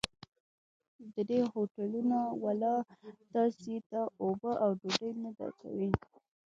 [1.13, 2.73] د دې هوټلونو والا
[3.33, 5.89] تاسې ته اوبه او ډوډۍ نه درکوي.